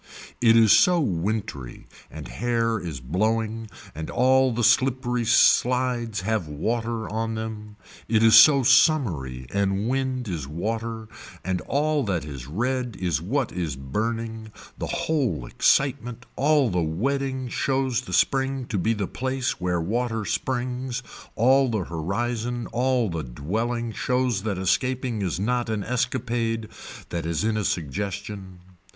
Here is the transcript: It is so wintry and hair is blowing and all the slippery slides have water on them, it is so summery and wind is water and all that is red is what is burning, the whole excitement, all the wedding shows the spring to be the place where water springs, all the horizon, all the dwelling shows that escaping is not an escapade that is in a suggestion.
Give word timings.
It 0.41 0.57
is 0.57 0.71
so 0.71 0.99
wintry 0.99 1.85
and 2.09 2.27
hair 2.27 2.79
is 2.79 2.99
blowing 2.99 3.69
and 3.93 4.09
all 4.09 4.51
the 4.51 4.63
slippery 4.63 5.25
slides 5.25 6.21
have 6.21 6.47
water 6.47 7.07
on 7.07 7.35
them, 7.35 7.75
it 8.07 8.23
is 8.23 8.33
so 8.35 8.63
summery 8.63 9.45
and 9.53 9.87
wind 9.87 10.27
is 10.27 10.47
water 10.47 11.07
and 11.45 11.61
all 11.67 12.03
that 12.05 12.25
is 12.25 12.47
red 12.47 12.97
is 12.99 13.21
what 13.21 13.51
is 13.51 13.75
burning, 13.75 14.51
the 14.75 14.87
whole 14.87 15.45
excitement, 15.45 16.25
all 16.35 16.71
the 16.71 16.81
wedding 16.81 17.47
shows 17.47 18.01
the 18.01 18.13
spring 18.13 18.65
to 18.69 18.79
be 18.79 18.93
the 18.93 19.05
place 19.05 19.61
where 19.61 19.79
water 19.79 20.25
springs, 20.25 21.03
all 21.35 21.69
the 21.69 21.83
horizon, 21.83 22.65
all 22.71 23.07
the 23.07 23.21
dwelling 23.23 23.91
shows 23.91 24.41
that 24.41 24.57
escaping 24.57 25.21
is 25.21 25.39
not 25.39 25.69
an 25.69 25.83
escapade 25.83 26.69
that 27.09 27.23
is 27.23 27.43
in 27.43 27.55
a 27.55 27.63
suggestion. 27.63 28.61